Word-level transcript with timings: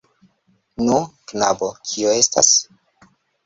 Nu, 0.87 0.97
knabo, 1.33 1.71
kio 1.93 2.19
estas? 2.25 2.53